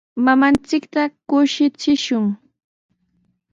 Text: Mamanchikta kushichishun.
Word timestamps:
Mamanchikta 0.25 1.01
kushichishun. 1.29 2.25